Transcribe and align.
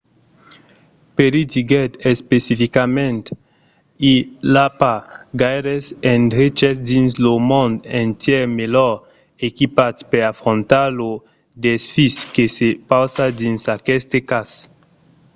perry 1.15 1.41
diguèt 1.53 1.91
especificament 2.11 3.23
i 4.11 4.13
a 4.63 4.67
pas 4.79 5.03
gaires 5.41 5.85
endreches 6.15 6.75
dins 6.89 7.11
lo 7.25 7.33
mond 7.49 7.75
entièr 8.03 8.43
melhor 8.59 8.93
equipats 9.47 9.99
per 10.09 10.21
afrontar 10.31 10.87
lo 10.99 11.11
desfís 11.65 12.15
que 12.33 12.45
se 12.55 12.67
pausa 12.89 13.25
dins 13.41 13.61
aqueste 13.77 14.17
cas. 14.29 14.49